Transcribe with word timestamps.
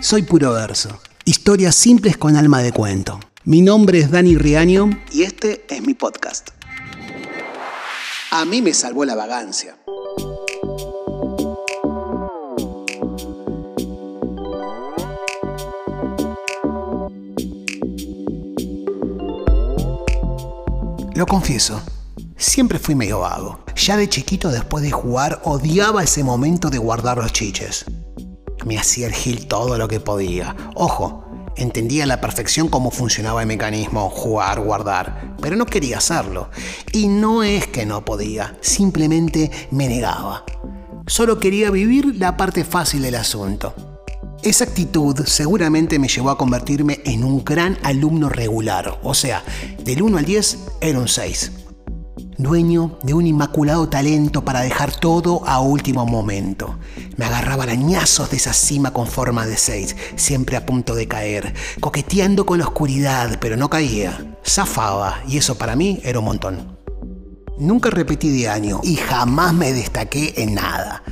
Soy 0.00 0.22
Puro 0.22 0.52
Verso. 0.52 1.00
Historias 1.24 1.74
simples 1.74 2.16
con 2.18 2.36
alma 2.36 2.60
de 2.60 2.70
cuento. 2.70 3.18
Mi 3.44 3.62
nombre 3.62 3.98
es 3.98 4.10
Dani 4.10 4.36
Riaño 4.36 4.90
y 5.10 5.22
este 5.22 5.64
es 5.68 5.82
mi 5.82 5.94
podcast. 5.94 6.50
A 8.30 8.44
mí 8.44 8.60
me 8.60 8.74
salvó 8.74 9.04
la 9.04 9.14
vagancia. 9.14 9.78
Lo 21.14 21.26
confieso, 21.26 21.82
siempre 22.36 22.78
fui 22.78 22.94
medio 22.94 23.20
vago. 23.20 23.64
Ya 23.74 23.96
de 23.96 24.08
chiquito 24.08 24.50
después 24.50 24.84
de 24.84 24.90
jugar 24.90 25.40
odiaba 25.44 26.04
ese 26.04 26.22
momento 26.22 26.68
de 26.68 26.78
guardar 26.78 27.16
los 27.16 27.32
chiches. 27.32 27.86
Me 28.64 28.78
hacía 28.78 29.06
el 29.06 29.12
gil 29.12 29.46
todo 29.46 29.78
lo 29.78 29.88
que 29.88 30.00
podía. 30.00 30.56
Ojo, 30.74 31.24
entendía 31.56 32.04
a 32.04 32.06
la 32.06 32.20
perfección 32.20 32.68
cómo 32.68 32.90
funcionaba 32.90 33.42
el 33.42 33.48
mecanismo, 33.48 34.10
jugar, 34.10 34.60
guardar, 34.60 35.36
pero 35.40 35.56
no 35.56 35.66
quería 35.66 35.98
hacerlo. 35.98 36.50
Y 36.92 37.08
no 37.08 37.42
es 37.42 37.66
que 37.66 37.86
no 37.86 38.04
podía, 38.04 38.56
simplemente 38.60 39.50
me 39.70 39.88
negaba. 39.88 40.44
Solo 41.06 41.38
quería 41.38 41.70
vivir 41.70 42.16
la 42.16 42.36
parte 42.36 42.64
fácil 42.64 43.02
del 43.02 43.14
asunto. 43.14 43.74
Esa 44.42 44.64
actitud 44.64 45.24
seguramente 45.24 45.98
me 45.98 46.08
llevó 46.08 46.30
a 46.30 46.38
convertirme 46.38 47.00
en 47.04 47.24
un 47.24 47.44
gran 47.44 47.78
alumno 47.82 48.28
regular, 48.28 49.00
o 49.02 49.14
sea, 49.14 49.42
del 49.82 50.02
1 50.02 50.18
al 50.18 50.24
10 50.24 50.58
era 50.80 50.98
un 50.98 51.08
6. 51.08 51.52
Dueño 52.38 52.98
de 53.02 53.14
un 53.14 53.26
inmaculado 53.26 53.88
talento 53.88 54.44
para 54.44 54.60
dejar 54.60 54.94
todo 54.94 55.42
a 55.46 55.60
último 55.60 56.04
momento. 56.06 56.78
Me 57.16 57.24
agarraba 57.24 57.64
arañazos 57.64 58.30
de 58.30 58.36
esa 58.36 58.52
cima 58.52 58.92
con 58.92 59.06
forma 59.06 59.46
de 59.46 59.56
6, 59.56 59.96
siempre 60.16 60.56
a 60.56 60.66
punto 60.66 60.94
de 60.94 61.08
caer, 61.08 61.54
coqueteando 61.80 62.44
con 62.44 62.58
la 62.58 62.66
oscuridad, 62.66 63.38
pero 63.40 63.56
no 63.56 63.70
caía. 63.70 64.36
Zafaba, 64.44 65.22
y 65.26 65.38
eso 65.38 65.56
para 65.56 65.76
mí 65.76 66.00
era 66.04 66.18
un 66.18 66.26
montón. 66.26 66.78
Nunca 67.58 67.88
repetí 67.88 68.28
de 68.28 68.48
año 68.48 68.80
y 68.82 68.96
jamás 68.96 69.54
me 69.54 69.72
destaqué 69.72 70.34
en 70.36 70.54
nada. 70.54 71.02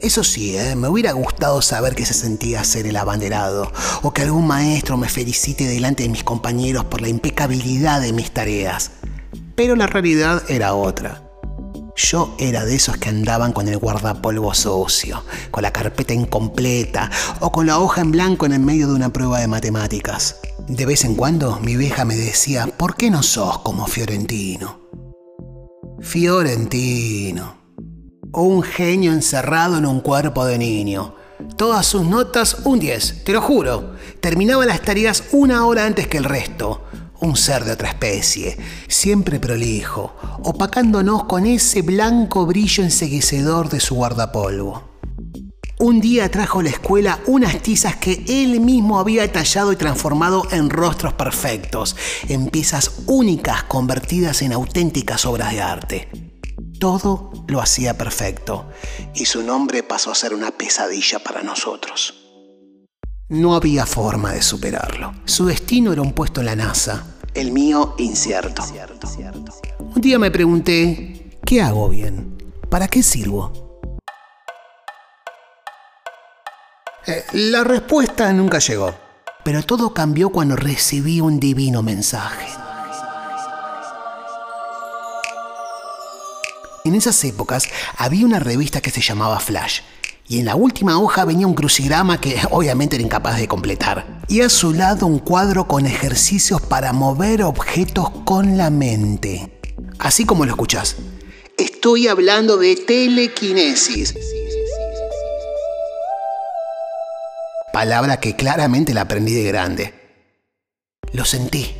Eso 0.00 0.24
sí, 0.24 0.56
¿eh? 0.56 0.74
me 0.74 0.88
hubiera 0.88 1.12
gustado 1.12 1.62
saber 1.62 1.94
qué 1.94 2.04
se 2.06 2.14
sentía 2.14 2.64
ser 2.64 2.86
el 2.86 2.96
abanderado, 2.96 3.70
o 4.02 4.12
que 4.12 4.22
algún 4.22 4.46
maestro 4.46 4.96
me 4.96 5.08
felicite 5.08 5.68
delante 5.68 6.02
de 6.02 6.08
mis 6.08 6.24
compañeros 6.24 6.86
por 6.86 7.02
la 7.02 7.08
impecabilidad 7.08 8.00
de 8.00 8.12
mis 8.12 8.32
tareas. 8.32 8.90
Pero 9.54 9.76
la 9.76 9.86
realidad 9.86 10.42
era 10.48 10.74
otra. 10.74 11.21
Yo 12.02 12.34
era 12.38 12.64
de 12.64 12.74
esos 12.74 12.96
que 12.96 13.08
andaban 13.08 13.52
con 13.52 13.68
el 13.68 13.78
guardapolvo 13.78 14.54
sucio, 14.54 15.24
con 15.50 15.62
la 15.62 15.72
carpeta 15.72 16.12
incompleta 16.12 17.10
o 17.40 17.52
con 17.52 17.66
la 17.66 17.78
hoja 17.78 18.00
en 18.00 18.10
blanco 18.10 18.46
en 18.46 18.52
el 18.52 18.60
medio 18.60 18.88
de 18.88 18.94
una 18.94 19.12
prueba 19.12 19.38
de 19.40 19.48
matemáticas. 19.48 20.36
De 20.68 20.86
vez 20.86 21.04
en 21.04 21.14
cuando 21.14 21.60
mi 21.60 21.76
vieja 21.76 22.04
me 22.04 22.16
decía, 22.16 22.66
¿por 22.66 22.96
qué 22.96 23.10
no 23.10 23.22
sos 23.22 23.58
como 23.58 23.86
Fiorentino? 23.86 24.80
Fiorentino 26.00 27.62
un 28.32 28.62
genio 28.62 29.12
encerrado 29.12 29.76
en 29.76 29.86
un 29.86 30.00
cuerpo 30.00 30.44
de 30.46 30.58
niño. 30.58 31.14
Todas 31.56 31.86
sus 31.86 32.06
notas 32.06 32.58
un 32.64 32.78
10, 32.78 33.24
te 33.24 33.32
lo 33.32 33.42
juro. 33.42 33.94
Terminaba 34.20 34.64
las 34.64 34.80
tareas 34.80 35.24
una 35.32 35.66
hora 35.66 35.84
antes 35.84 36.06
que 36.06 36.18
el 36.18 36.24
resto. 36.24 36.84
Un 37.22 37.36
ser 37.36 37.64
de 37.64 37.70
otra 37.70 37.88
especie, 37.88 38.58
siempre 38.88 39.38
prolijo, 39.38 40.12
opacándonos 40.42 41.22
con 41.24 41.46
ese 41.46 41.82
blanco 41.82 42.46
brillo 42.46 42.82
enseguecedor 42.82 43.68
de 43.70 43.78
su 43.78 43.94
guardapolvo. 43.94 44.90
Un 45.78 46.00
día 46.00 46.28
trajo 46.32 46.58
a 46.58 46.62
la 46.64 46.70
escuela 46.70 47.20
unas 47.26 47.62
tizas 47.62 47.94
que 47.94 48.24
él 48.26 48.58
mismo 48.58 48.98
había 48.98 49.30
tallado 49.30 49.72
y 49.72 49.76
transformado 49.76 50.48
en 50.50 50.68
rostros 50.68 51.12
perfectos, 51.12 51.94
en 52.28 52.48
piezas 52.48 52.90
únicas 53.06 53.62
convertidas 53.62 54.42
en 54.42 54.52
auténticas 54.52 55.24
obras 55.24 55.52
de 55.52 55.62
arte. 55.62 56.08
Todo 56.80 57.30
lo 57.46 57.60
hacía 57.60 57.96
perfecto 57.96 58.68
y 59.14 59.26
su 59.26 59.44
nombre 59.44 59.84
pasó 59.84 60.10
a 60.10 60.16
ser 60.16 60.34
una 60.34 60.50
pesadilla 60.50 61.20
para 61.20 61.44
nosotros. 61.44 62.21
No 63.32 63.54
había 63.54 63.86
forma 63.86 64.32
de 64.32 64.42
superarlo. 64.42 65.14
Su 65.24 65.46
destino 65.46 65.90
era 65.90 66.02
un 66.02 66.12
puesto 66.12 66.40
en 66.40 66.46
la 66.46 66.54
NASA, 66.54 67.06
el 67.32 67.50
mío 67.50 67.94
incierto. 67.96 68.62
Un 69.78 70.02
día 70.02 70.18
me 70.18 70.30
pregunté, 70.30 71.38
¿qué 71.42 71.62
hago 71.62 71.88
bien? 71.88 72.36
¿Para 72.68 72.88
qué 72.88 73.02
sirvo? 73.02 73.80
Eh, 77.06 77.24
la 77.32 77.64
respuesta 77.64 78.30
nunca 78.34 78.58
llegó, 78.58 78.94
pero 79.42 79.62
todo 79.62 79.94
cambió 79.94 80.28
cuando 80.28 80.54
recibí 80.54 81.22
un 81.22 81.40
divino 81.40 81.82
mensaje. 81.82 82.48
En 86.84 86.94
esas 86.94 87.24
épocas 87.24 87.64
había 87.96 88.26
una 88.26 88.40
revista 88.40 88.82
que 88.82 88.90
se 88.90 89.00
llamaba 89.00 89.40
Flash. 89.40 89.80
Y 90.32 90.38
en 90.38 90.46
la 90.46 90.56
última 90.56 90.98
hoja 90.98 91.26
venía 91.26 91.46
un 91.46 91.52
crucigrama 91.52 92.18
que 92.18 92.40
obviamente 92.52 92.96
era 92.96 93.04
incapaz 93.04 93.36
de 93.36 93.46
completar. 93.46 94.22
Y 94.28 94.40
a 94.40 94.48
su 94.48 94.72
lado 94.72 95.06
un 95.06 95.18
cuadro 95.18 95.68
con 95.68 95.84
ejercicios 95.84 96.62
para 96.62 96.94
mover 96.94 97.42
objetos 97.42 98.08
con 98.24 98.56
la 98.56 98.70
mente. 98.70 99.60
Así 99.98 100.24
como 100.24 100.46
lo 100.46 100.52
escuchas. 100.52 100.96
Estoy 101.58 102.08
hablando 102.08 102.56
de 102.56 102.76
telequinesis. 102.76 104.14
Palabra 107.74 108.18
que 108.18 108.34
claramente 108.34 108.94
la 108.94 109.02
aprendí 109.02 109.34
de 109.34 109.42
grande. 109.42 109.92
Lo 111.12 111.26
sentí. 111.26 111.76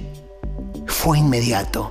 Fue 0.86 1.18
inmediato 1.18 1.90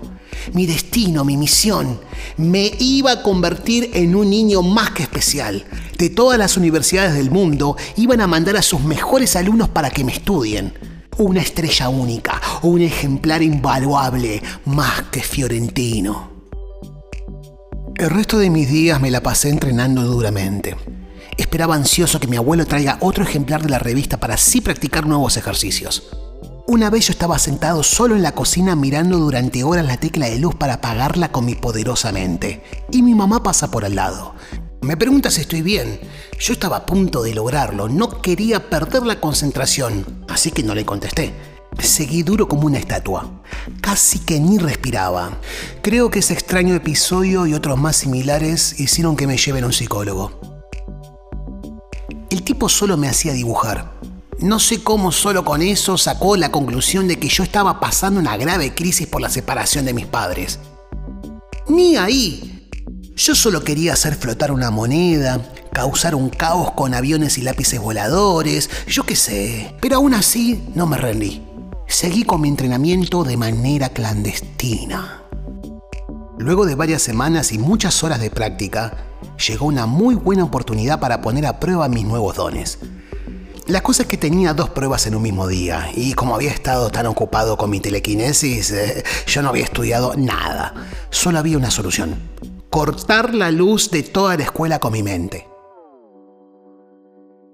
mi 0.53 0.65
destino, 0.65 1.23
mi 1.23 1.37
misión. 1.37 1.99
Me 2.37 2.71
iba 2.79 3.11
a 3.11 3.23
convertir 3.23 3.91
en 3.93 4.15
un 4.15 4.29
niño 4.29 4.61
más 4.61 4.91
que 4.91 5.03
especial. 5.03 5.65
De 6.01 6.09
todas 6.09 6.39
las 6.39 6.57
universidades 6.57 7.13
del 7.13 7.29
mundo 7.29 7.77
iban 7.95 8.21
a 8.21 8.25
mandar 8.25 8.57
a 8.57 8.63
sus 8.63 8.81
mejores 8.81 9.35
alumnos 9.35 9.69
para 9.69 9.91
que 9.91 10.03
me 10.03 10.11
estudien. 10.11 10.73
Una 11.19 11.41
estrella 11.41 11.89
única, 11.89 12.41
un 12.63 12.81
ejemplar 12.81 13.43
invaluable, 13.43 14.41
más 14.65 15.03
que 15.11 15.21
fiorentino. 15.21 16.31
El 17.95 18.09
resto 18.09 18.39
de 18.39 18.49
mis 18.49 18.67
días 18.67 18.99
me 18.99 19.11
la 19.11 19.21
pasé 19.21 19.49
entrenando 19.49 20.01
duramente. 20.01 20.75
Esperaba 21.37 21.75
ansioso 21.75 22.19
que 22.19 22.25
mi 22.25 22.35
abuelo 22.35 22.65
traiga 22.65 22.97
otro 23.01 23.23
ejemplar 23.23 23.61
de 23.61 23.69
la 23.69 23.77
revista 23.77 24.19
para 24.19 24.33
así 24.33 24.59
practicar 24.59 25.05
nuevos 25.05 25.37
ejercicios. 25.37 26.09
Una 26.65 26.89
vez 26.89 27.07
yo 27.07 27.11
estaba 27.11 27.37
sentado 27.37 27.83
solo 27.83 28.15
en 28.15 28.23
la 28.23 28.31
cocina 28.31 28.75
mirando 28.75 29.19
durante 29.19 29.63
horas 29.63 29.85
la 29.85 29.97
tecla 29.97 30.27
de 30.29 30.39
luz 30.39 30.55
para 30.55 30.75
apagarla 30.75 31.31
con 31.31 31.45
mi 31.45 31.53
poderosa 31.53 32.11
mente. 32.11 32.63
Y 32.91 33.03
mi 33.03 33.13
mamá 33.13 33.43
pasa 33.43 33.69
por 33.69 33.85
al 33.85 33.95
lado. 33.95 34.33
Me 34.81 34.97
pregunta 34.97 35.29
si 35.29 35.41
estoy 35.41 35.61
bien. 35.61 35.99
Yo 36.39 36.53
estaba 36.53 36.77
a 36.77 36.85
punto 36.87 37.21
de 37.21 37.35
lograrlo, 37.35 37.87
no 37.87 38.19
quería 38.19 38.67
perder 38.67 39.03
la 39.03 39.19
concentración, 39.19 40.25
así 40.27 40.49
que 40.49 40.63
no 40.63 40.73
le 40.73 40.85
contesté. 40.85 41.35
Seguí 41.77 42.23
duro 42.23 42.47
como 42.47 42.65
una 42.65 42.79
estatua. 42.79 43.43
Casi 43.79 44.17
que 44.17 44.39
ni 44.39 44.57
respiraba. 44.57 45.37
Creo 45.83 46.09
que 46.09 46.19
ese 46.19 46.33
extraño 46.33 46.73
episodio 46.73 47.45
y 47.45 47.53
otros 47.53 47.77
más 47.77 47.97
similares 47.97 48.79
hicieron 48.79 49.15
que 49.15 49.27
me 49.27 49.37
lleven 49.37 49.63
a 49.63 49.67
un 49.67 49.73
psicólogo. 49.73 50.31
El 52.31 52.41
tipo 52.41 52.67
solo 52.67 52.97
me 52.97 53.07
hacía 53.07 53.33
dibujar. 53.33 53.91
No 54.39 54.59
sé 54.59 54.81
cómo 54.81 55.11
solo 55.11 55.45
con 55.45 55.61
eso 55.61 55.95
sacó 55.99 56.37
la 56.37 56.51
conclusión 56.51 57.07
de 57.07 57.19
que 57.19 57.29
yo 57.29 57.43
estaba 57.43 57.79
pasando 57.79 58.19
una 58.19 58.35
grave 58.35 58.73
crisis 58.73 59.05
por 59.05 59.21
la 59.21 59.29
separación 59.29 59.85
de 59.85 59.93
mis 59.93 60.07
padres. 60.07 60.57
Ni 61.67 61.97
ahí. 61.97 62.50
Yo 63.23 63.35
solo 63.35 63.63
quería 63.63 63.93
hacer 63.93 64.15
flotar 64.15 64.51
una 64.51 64.71
moneda, 64.71 65.39
causar 65.71 66.15
un 66.15 66.29
caos 66.29 66.71
con 66.71 66.95
aviones 66.95 67.37
y 67.37 67.43
lápices 67.43 67.79
voladores, 67.79 68.67
yo 68.87 69.03
qué 69.03 69.15
sé. 69.15 69.75
Pero 69.79 69.97
aún 69.97 70.15
así 70.15 70.63
no 70.73 70.87
me 70.87 70.97
rendí. 70.97 71.43
Seguí 71.87 72.23
con 72.23 72.41
mi 72.41 72.47
entrenamiento 72.47 73.23
de 73.23 73.37
manera 73.37 73.89
clandestina. 73.89 75.21
Luego 76.39 76.65
de 76.65 76.73
varias 76.73 77.03
semanas 77.03 77.51
y 77.51 77.59
muchas 77.59 78.03
horas 78.03 78.19
de 78.19 78.31
práctica, 78.31 78.97
llegó 79.47 79.67
una 79.67 79.85
muy 79.85 80.15
buena 80.15 80.43
oportunidad 80.43 80.99
para 80.99 81.21
poner 81.21 81.45
a 81.45 81.59
prueba 81.59 81.87
mis 81.89 82.05
nuevos 82.05 82.35
dones. 82.37 82.79
La 83.67 83.83
cosa 83.83 84.01
es 84.01 84.07
que 84.07 84.17
tenía 84.17 84.55
dos 84.55 84.71
pruebas 84.71 85.05
en 85.05 85.13
un 85.13 85.21
mismo 85.21 85.47
día 85.47 85.91
y 85.93 86.13
como 86.13 86.33
había 86.33 86.49
estado 86.49 86.89
tan 86.89 87.05
ocupado 87.05 87.55
con 87.55 87.69
mi 87.69 87.81
telequinesis, 87.81 88.71
eh, 88.71 89.03
yo 89.27 89.43
no 89.43 89.49
había 89.49 89.65
estudiado 89.65 90.15
nada. 90.17 90.73
Solo 91.11 91.37
había 91.37 91.59
una 91.59 91.69
solución. 91.69 92.15
Cortar 92.71 93.35
la 93.35 93.51
luz 93.51 93.91
de 93.91 94.01
toda 94.01 94.37
la 94.37 94.43
escuela 94.43 94.79
con 94.79 94.93
mi 94.93 95.03
mente. 95.03 95.45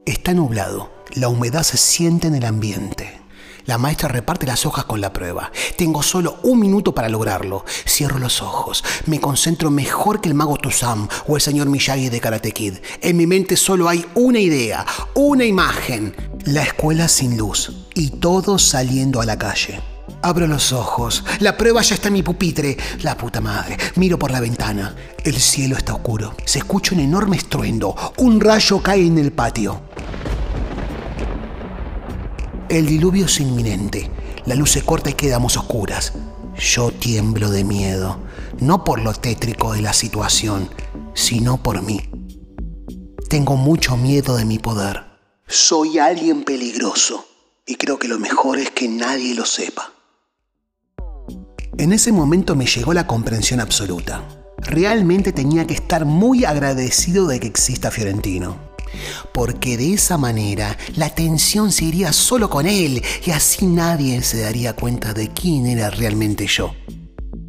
Está 0.06 0.36
nublado. 0.36 0.92
La 1.16 1.28
humedad 1.28 1.64
se 1.64 1.78
siente 1.78 2.28
en 2.28 2.36
el 2.36 2.46
ambiente. 2.46 3.20
La 3.66 3.80
maestra 3.80 4.10
reparte 4.10 4.46
las 4.46 4.68
hojas 4.68 4.86
con 4.86 5.02
la 5.02 5.14
prueba. 5.14 5.52
Tengo 5.76 6.04
solo 6.04 6.38
un 6.44 6.60
minuto 6.60 6.94
para 6.94 7.10
lograrlo. 7.10 7.66
Cierro 7.88 8.20
los 8.20 8.44
ojos. 8.44 8.84
Me 9.08 9.20
concentro 9.20 9.72
mejor 9.72 10.22
que 10.22 10.30
el 10.30 10.36
mago 10.36 10.58
Tusam 10.58 11.08
o 11.28 11.36
el 11.36 11.42
señor 11.42 11.68
Miyagi 11.68 12.10
de 12.10 12.22
Karate 12.22 12.52
Kid. 12.52 12.76
En 13.02 13.18
mi 13.18 13.26
mente 13.26 13.58
solo 13.58 13.90
hay 13.90 14.06
una 14.14 14.40
idea, 14.40 14.86
una 15.16 15.46
imagen. 15.46 16.16
La 16.46 16.62
escuela 16.62 17.08
sin 17.08 17.38
luz 17.38 17.88
y 17.96 18.12
todos 18.12 18.62
saliendo 18.62 19.20
a 19.20 19.26
la 19.26 19.40
calle. 19.40 19.97
Abro 20.22 20.48
los 20.48 20.74
ojos. 20.74 21.24
La 21.40 21.58
prueba 21.58 21.82
ya 21.82 21.96
está 21.96 22.08
en 22.08 22.16
mi 22.16 22.24
pupitre. 22.24 22.78
La 23.02 23.16
puta 23.16 23.42
madre. 23.42 23.78
Miro 23.96 24.18
por 24.18 24.32
la 24.32 24.40
ventana. 24.40 24.96
El 25.24 25.36
cielo 25.36 25.78
está 25.78 25.94
oscuro. 25.94 26.36
Se 26.46 26.60
escucha 26.60 26.96
un 26.96 27.02
enorme 27.02 27.38
estruendo. 27.38 27.96
Un 28.18 28.40
rayo 28.40 28.82
cae 28.82 29.06
en 29.06 29.18
el 29.18 29.32
patio. 29.32 29.82
El 32.70 32.86
diluvio 32.86 33.26
es 33.26 33.40
inminente. 33.40 34.12
La 34.46 34.56
luz 34.56 34.72
se 34.72 34.82
corta 34.82 35.10
y 35.10 35.14
quedamos 35.14 35.56
oscuras. 35.58 36.14
Yo 36.58 36.92
tiemblo 36.92 37.50
de 37.50 37.64
miedo. 37.64 38.20
No 38.60 38.84
por 38.84 39.00
lo 39.00 39.14
tétrico 39.14 39.74
de 39.74 39.82
la 39.82 39.94
situación, 39.94 40.70
sino 41.14 41.62
por 41.62 41.82
mí. 41.82 42.10
Tengo 43.30 43.56
mucho 43.56 43.98
miedo 43.98 44.36
de 44.36 44.46
mi 44.46 44.58
poder. 44.58 45.04
Soy 45.48 46.00
alguien 46.00 46.44
peligroso 46.44 47.26
y 47.66 47.76
creo 47.76 48.00
que 48.00 48.08
lo 48.08 48.20
mejor 48.20 48.60
es 48.60 48.72
que 48.72 48.88
nadie 48.88 49.36
lo 49.36 49.46
sepa. 49.46 49.97
En 51.80 51.94
ese 51.94 52.12
momento 52.12 52.56
me 52.56 52.66
llegó 52.66 52.92
la 52.92 53.06
comprensión 53.06 53.60
absoluta. 53.60 54.24
Realmente 54.58 55.32
tenía 55.32 55.68
que 55.68 55.76
estar 55.76 56.06
muy 56.06 56.44
agradecido 56.44 57.28
de 57.28 57.40
que 57.40 57.46
exista 57.46 57.92
Fiorentino. 57.92 58.58
Porque 59.32 59.78
de 59.78 59.94
esa 59.94 60.18
manera 60.18 60.76
la 60.96 61.06
atención 61.06 61.72
se 61.72 61.86
iría 61.86 62.14
solo 62.14 62.50
con 62.50 62.66
él 62.66 63.04
y 63.24 63.30
así 63.30 63.68
nadie 63.68 64.24
se 64.24 64.40
daría 64.40 64.74
cuenta 64.76 65.14
de 65.14 65.30
quién 65.30 65.68
era 65.68 65.92
realmente 65.92 66.48
yo. 66.48 66.74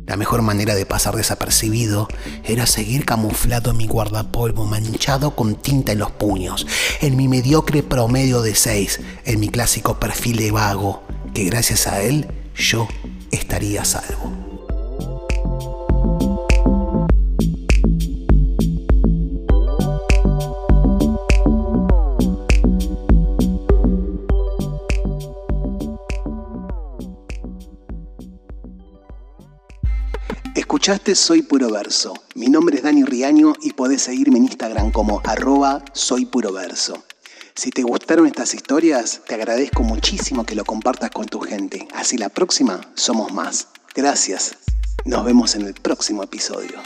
La 0.07 0.17
mejor 0.17 0.43
manera 0.43 0.75
de 0.75 0.85
pasar 0.85 1.17
desapercibido 1.17 2.07
era 2.45 2.67
seguir 2.67 3.07
camuflado 3.07 3.71
en 3.71 3.79
mi 3.79 3.87
guardapolvo 3.87 4.67
manchado 4.67 5.35
con 5.35 5.55
tinta 5.55 5.93
en 5.93 6.01
los 6.01 6.11
puños, 6.11 6.67
en 7.01 7.17
mi 7.17 7.29
mediocre 7.29 7.83
promedio 7.83 8.43
de 8.43 8.55
6, 8.55 9.01
en 9.25 9.41
mi 9.41 9.49
clásico 9.49 9.99
perfil 9.99 10.37
de 10.37 10.51
vago, 10.51 11.03
que 11.33 11.45
gracias 11.45 11.87
a 11.87 12.03
él 12.03 12.27
yo 12.55 12.89
estaría 13.31 13.85
salvo. 13.85 14.33
Escuchaste 30.55 31.15
Soy 31.15 31.43
Puro 31.43 31.71
Verso. 31.71 32.15
Mi 32.35 32.47
nombre 32.47 32.77
es 32.77 32.83
Dani 32.83 33.03
Riaño 33.03 33.55
y 33.63 33.73
podés 33.73 34.03
seguirme 34.03 34.39
en 34.39 34.45
Instagram 34.45 34.93
como 34.93 35.21
arroba 35.25 35.85
Soy 35.93 36.25
Puro 36.25 36.53
Verso. 36.53 37.03
Si 37.59 37.73
te 37.73 37.83
gustaron 37.83 38.29
estas 38.29 38.55
historias, 38.55 39.21
te 39.27 39.35
agradezco 39.35 39.83
muchísimo 39.83 40.47
que 40.47 40.55
lo 40.55 40.65
compartas 40.65 41.11
con 41.11 41.27
tu 41.27 41.41
gente. 41.41 41.89
Así 41.93 42.17
la 42.17 42.29
próxima 42.29 42.83
somos 42.95 43.33
más. 43.33 43.67
Gracias. 43.97 44.55
Nos 45.05 45.25
vemos 45.25 45.57
en 45.57 45.63
el 45.63 45.75
próximo 45.75 46.23
episodio. 46.23 46.79